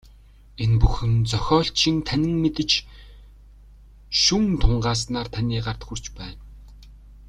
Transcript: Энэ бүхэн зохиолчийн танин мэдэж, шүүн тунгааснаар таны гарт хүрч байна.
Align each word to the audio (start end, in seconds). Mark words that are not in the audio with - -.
Энэ 0.63 0.77
бүхэн 0.81 1.13
зохиолчийн 1.31 1.97
танин 2.07 2.35
мэдэж, 2.43 2.71
шүүн 4.21 4.45
тунгааснаар 4.61 5.27
таны 5.35 5.57
гарт 5.65 5.81
хүрч 5.87 6.05
байна. 6.19 6.41